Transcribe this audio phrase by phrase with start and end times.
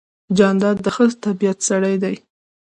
[0.37, 2.15] جانداد د ښه طبیعت سړی دی.